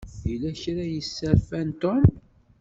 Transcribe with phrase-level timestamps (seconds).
[0.29, 2.03] Yella kra i yesserfan Tom.